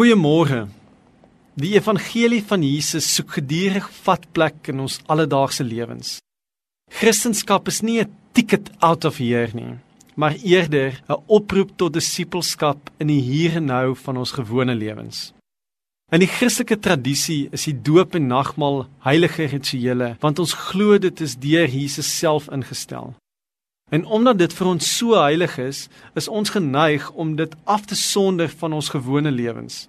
Goeiemôre. 0.00 0.62
Die 1.60 1.74
evangelie 1.76 2.40
van 2.48 2.62
Jesus 2.64 3.04
soek 3.12 3.34
gedurig 3.36 3.84
vatplek 4.06 4.70
in 4.72 4.78
ons 4.80 4.94
alledaagse 5.12 5.60
lewens. 5.60 6.14
Christendom 6.88 7.68
is 7.68 7.82
nie 7.82 8.00
'n 8.00 8.08
ticket 8.32 8.70
out 8.80 9.04
of 9.04 9.18
here 9.18 9.50
nie, 9.52 9.76
maar 10.16 10.40
eerder 10.40 11.02
'n 11.06 11.20
oproep 11.26 11.76
tot 11.76 11.92
disippelskap 11.92 12.90
in 12.98 13.08
die 13.08 13.20
hier 13.20 13.56
en 13.56 13.66
nou 13.66 13.94
van 13.94 14.16
ons 14.16 14.32
gewone 14.32 14.74
lewens. 14.74 15.34
In 16.10 16.20
die 16.20 16.32
Christelike 16.36 16.78
tradisie 16.78 17.48
is 17.52 17.64
die 17.64 17.82
doop 17.82 18.14
en 18.14 18.26
nagmaal 18.26 18.88
heilige 19.04 19.44
rituele, 19.44 20.16
want 20.20 20.38
ons 20.38 20.54
glo 20.54 20.98
dit 20.98 21.20
is 21.20 21.36
deur 21.36 21.68
Jesus 21.68 22.18
self 22.18 22.48
ingestel. 22.48 23.14
En 23.90 24.06
omdat 24.06 24.38
dit 24.38 24.52
vir 24.54 24.66
ons 24.70 24.90
so 24.96 25.18
heilig 25.18 25.56
is, 25.58 25.88
is 26.14 26.28
ons 26.28 26.52
geneig 26.54 27.10
om 27.10 27.34
dit 27.36 27.56
af 27.64 27.88
te 27.90 27.98
sonder 27.98 28.48
van 28.62 28.72
ons 28.78 28.92
gewone 28.94 29.30
lewens. 29.34 29.88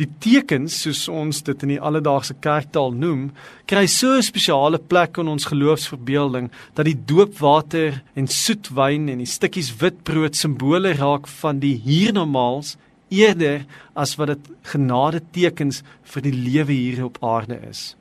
Die 0.00 0.08
tekens, 0.24 0.78
soos 0.80 1.02
ons 1.12 1.42
dit 1.44 1.62
in 1.66 1.74
die 1.74 1.80
alledaagse 1.80 2.32
kerktaal 2.40 2.94
noem, 2.96 3.26
kry 3.68 3.84
so 3.86 4.16
'n 4.16 4.24
spesiale 4.24 4.78
plek 4.78 5.18
in 5.18 5.28
ons 5.28 5.44
geloofsverbeelding 5.44 6.50
dat 6.74 6.86
die 6.88 6.96
doopwater 6.96 8.02
en 8.14 8.26
soetwyn 8.26 9.08
en 9.08 9.18
die 9.18 9.28
stukkies 9.28 9.76
witbrood 9.76 10.36
simbole 10.36 10.94
raak 10.96 11.26
van 11.26 11.58
die 11.60 11.76
hiernamaals 11.84 12.76
eerder 13.10 13.66
as 13.94 14.16
wat 14.16 14.28
dit 14.28 14.50
genade 14.62 15.20
tekens 15.32 15.82
vir 16.02 16.22
die 16.22 16.32
lewe 16.32 16.72
hier 16.72 17.04
op 17.04 17.18
aarde 17.20 17.60
is. 17.68 17.96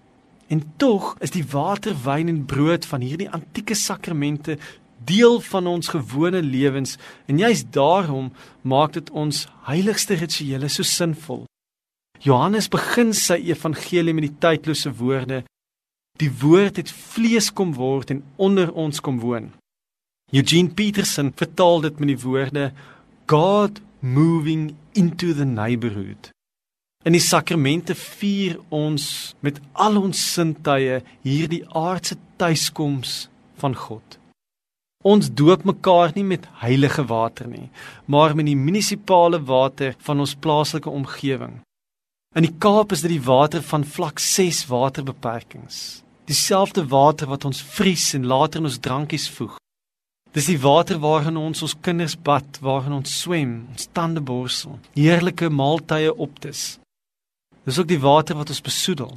En 0.48 0.64
tog 0.78 1.18
is 1.20 1.32
die 1.32 1.46
water, 1.52 1.94
wyn 1.94 2.30
en 2.30 2.46
brood 2.46 2.86
van 2.86 3.02
hierdie 3.02 3.30
antieke 3.30 3.76
sakramente 3.76 4.58
deel 5.06 5.40
van 5.40 5.68
ons 5.68 5.88
gewone 5.88 6.42
lewens 6.42 6.98
en 7.26 7.38
juist 7.38 7.72
daarom 7.74 8.32
maak 8.62 8.94
dit 8.94 9.10
ons 9.10 9.46
heiligste 9.68 10.18
rituele 10.20 10.70
so 10.70 10.84
sinvol. 10.84 11.46
Johannes 12.20 12.68
begin 12.68 13.14
sy 13.16 13.40
evangelie 13.48 14.14
met 14.14 14.28
die 14.28 14.38
tydlose 14.44 14.92
woorde: 15.00 15.44
Die 16.20 16.32
woord 16.42 16.82
het 16.82 16.92
vlees 16.92 17.48
kom 17.54 17.74
word 17.78 18.12
en 18.12 18.24
onder 18.36 18.74
ons 18.74 19.00
kom 19.00 19.22
woon. 19.24 19.54
Eugene 20.32 20.70
Peterson 20.70 21.32
vertaal 21.36 21.82
dit 21.88 22.00
met 22.00 22.12
die 22.12 22.20
woorde: 22.26 22.72
God 23.26 23.80
moving 24.00 24.76
into 24.94 25.34
the 25.34 25.46
neighborhood. 25.46 26.30
In 27.08 27.16
die 27.16 27.24
sakramente 27.24 27.96
vier 27.96 28.58
ons 28.76 29.34
met 29.40 29.60
al 29.72 29.96
ons 30.02 30.20
sintuie 30.34 31.00
hierdie 31.24 31.64
aardse 31.72 32.18
tuiskoms 32.42 33.30
van 33.62 33.76
God. 33.76 34.20
Ons 35.08 35.30
doop 35.32 35.64
mekaar 35.64 36.12
nie 36.12 36.26
met 36.28 36.48
heilige 36.60 37.06
water 37.08 37.48
nie, 37.48 37.70
maar 38.06 38.34
met 38.36 38.50
die 38.50 38.58
munisipale 38.60 39.40
water 39.48 39.94
van 40.04 40.20
ons 40.20 40.36
plaaslike 40.36 40.90
omgewing. 40.92 41.62
In 42.36 42.44
die 42.44 42.52
Kaap 42.60 42.92
is 42.92 43.06
dit 43.06 43.14
die 43.14 43.24
water 43.24 43.64
van 43.64 43.86
vlak 43.88 44.20
6 44.20 44.66
waterbeperkings. 44.68 46.04
Dieselfde 46.28 46.84
water 46.92 47.32
wat 47.32 47.48
ons 47.48 47.64
vries 47.64 48.12
en 48.14 48.28
later 48.28 48.60
in 48.60 48.68
ons 48.68 48.78
drankies 48.78 49.30
voeg. 49.38 49.56
Dis 50.36 50.52
die 50.52 50.60
water 50.60 51.00
waarin 51.00 51.40
ons 51.40 51.64
ons 51.64 51.80
kinders 51.80 52.20
bad, 52.20 52.60
waarin 52.60 53.00
ons 53.00 53.20
swem, 53.22 53.70
ons 53.72 53.88
tande 53.96 54.20
borsel, 54.20 54.82
heerlike 55.00 55.48
maaltye 55.50 56.12
optis. 56.12 56.76
Dis 57.64 57.80
ook 57.80 57.88
die 57.88 58.04
water 58.04 58.36
wat 58.36 58.52
ons 58.52 58.62
besoedel. 58.62 59.16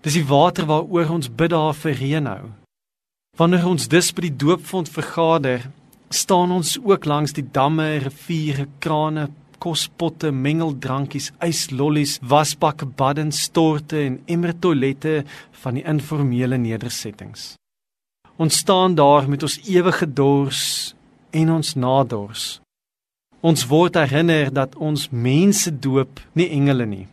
Dis 0.00 0.16
die 0.16 0.26
water 0.26 0.64
waaroor 0.64 1.18
ons 1.20 1.28
bid 1.28 1.52
daar 1.52 1.76
vir 1.76 2.00
reën 2.00 2.32
hou. 2.32 2.46
Wanneer 3.36 3.66
ons 3.68 3.84
dus 3.92 4.14
by 4.16 4.22
die 4.30 4.36
doopfond 4.40 4.88
vergader, 4.88 5.66
staan 6.08 6.54
ons 6.56 6.78
ook 6.80 7.04
langs 7.04 7.34
die 7.36 7.44
damme, 7.44 7.84
riviere, 8.00 8.64
krane, 8.80 9.26
kospotte, 9.60 10.30
mengeldrankies, 10.32 11.28
yslollies, 11.44 12.16
wasbakke, 12.24 12.88
baddens, 12.88 13.42
storte 13.50 13.98
en 14.00 14.16
emmertoilette 14.24 15.18
van 15.60 15.76
die 15.76 15.84
informele 15.84 16.56
nedersettings. 16.56 17.56
Ons 18.40 18.62
staan 18.64 18.96
daar 18.96 19.28
met 19.28 19.44
ons 19.44 19.58
ewige 19.68 20.08
dors 20.08 20.94
en 21.36 21.52
ons 21.58 21.74
nadors. 21.76 22.46
Ons 23.44 23.66
word 23.68 24.00
herinner 24.00 24.48
dat 24.48 24.76
ons 24.80 25.10
mense 25.12 25.70
doop, 25.76 26.24
nie 26.32 26.48
engele 26.56 26.88
nie. 26.88 27.04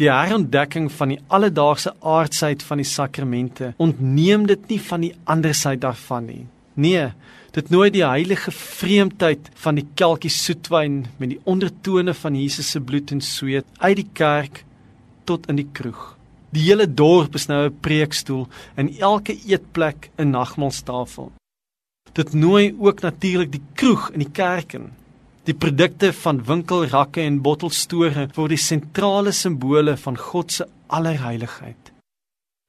Die 0.00 0.08
herontdekking 0.10 0.88
van 0.90 1.12
die 1.12 1.20
alledaagse 1.30 1.92
aardsheid 2.02 2.62
van 2.66 2.80
die 2.82 2.88
sakramente 2.88 3.74
ontneem 3.78 4.48
dit 4.50 4.64
nie 4.72 4.80
van 4.82 5.04
die 5.06 5.12
ander 5.30 5.54
sy 5.54 5.76
daarvan 5.78 6.26
nie. 6.26 6.46
Nee, 6.74 7.12
dit 7.54 7.70
nooi 7.70 7.92
die 7.94 8.02
heilige 8.02 8.50
vreemdheid 8.50 9.52
van 9.62 9.78
die 9.78 9.86
kelkie 9.94 10.32
soetwyn 10.34 11.04
met 11.20 11.30
die 11.36 11.38
ondertone 11.46 12.14
van 12.18 12.34
Jesus 12.34 12.72
se 12.74 12.82
bloed 12.82 13.14
en 13.14 13.22
sweet 13.22 13.68
uit 13.78 14.00
die 14.00 14.08
kerk 14.18 14.64
tot 15.30 15.46
in 15.46 15.62
die 15.62 15.68
kroeg. 15.78 16.16
Die 16.50 16.66
hele 16.66 16.88
dorp 16.90 17.38
is 17.38 17.46
nou 17.46 17.68
'n 17.68 17.78
preekstoel 17.80 18.48
en 18.74 18.90
elke 18.98 19.38
eetplek 19.46 20.10
'n 20.18 20.30
nagmaalstafel. 20.30 21.30
Dit 22.12 22.34
nooi 22.34 22.74
ook 22.78 23.00
natuurlik 23.00 23.52
die 23.52 23.62
kroeg 23.74 24.10
in 24.10 24.18
die 24.18 24.30
kerk 24.32 24.74
in 24.74 24.90
Die 25.44 25.54
produkte 25.54 26.08
van 26.16 26.38
winkelrakke 26.44 27.20
en 27.20 27.42
bottelstore 27.44 28.30
word 28.32 28.54
die 28.54 28.60
sentrale 28.60 29.32
simbole 29.36 29.92
van 30.00 30.16
God 30.16 30.52
se 30.52 30.66
allerheiligheid. 30.88 31.90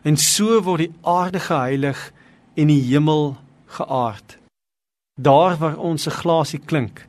En 0.03 0.17
so 0.19 0.59
word 0.65 0.83
die 0.83 0.91
aarde 1.07 1.39
geheilig 1.39 2.01
en 2.59 2.67
die 2.67 2.81
hemel 2.89 3.37
geaard. 3.77 4.37
Daar 5.15 5.55
waar 5.61 5.77
ons 5.77 6.07
'n 6.07 6.19
glasie 6.19 6.59
klink, 6.59 7.07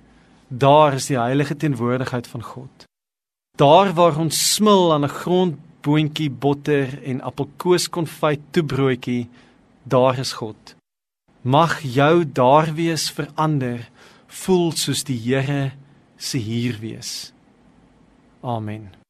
daar 0.49 0.95
is 0.95 1.07
die 1.07 1.19
heilige 1.19 1.57
teenwoordigheid 1.57 2.27
van 2.27 2.43
God. 2.43 2.85
Daar 3.59 3.93
waar 3.95 4.19
ons 4.19 4.55
smil 4.55 4.93
aan 4.93 5.05
'n 5.05 5.19
grondboontjie 5.23 6.31
botter 6.31 7.03
en 7.03 7.21
appelkoeskonfyt 7.21 8.41
toebroodjie, 8.51 9.29
daar 9.83 10.19
is 10.19 10.33
God. 10.33 10.77
Mag 11.43 11.81
jou 11.83 12.25
daar 12.33 12.75
wees 12.75 13.11
verander 13.11 13.91
voel 14.27 14.73
soos 14.73 15.05
die 15.05 15.19
Here 15.19 15.73
se 16.17 16.39
hier 16.39 16.81
wees. 16.81 17.33
Amen. 18.41 19.06